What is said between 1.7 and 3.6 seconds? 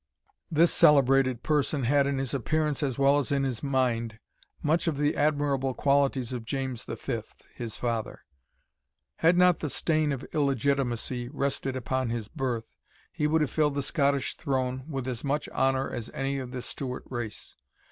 had in his appearance, as well as in